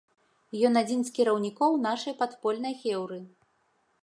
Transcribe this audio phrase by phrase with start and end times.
[0.69, 3.23] Ён адзін з кіраўнікоў нашай падпольнай хеўры.